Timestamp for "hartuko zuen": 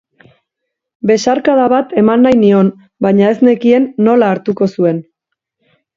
4.37-5.03